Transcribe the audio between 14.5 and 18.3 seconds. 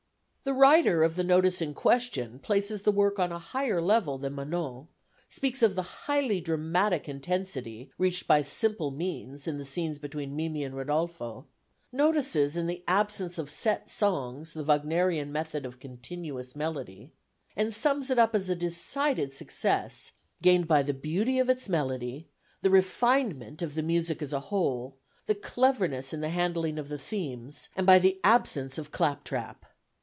the Wagnerian method of continuous melody, and sums it